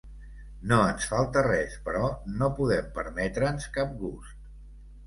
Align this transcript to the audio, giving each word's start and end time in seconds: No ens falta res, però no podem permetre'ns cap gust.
No 0.71 0.79
ens 0.93 1.09
falta 1.11 1.43
res, 1.49 1.75
però 1.91 2.09
no 2.41 2.51
podem 2.63 2.91
permetre'ns 2.99 3.71
cap 3.79 3.97
gust. 4.05 4.53